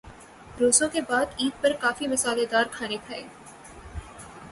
[0.59, 3.23] روزوں کے بعد عید پر کافی مصالحہ دار کھانے کھائے۔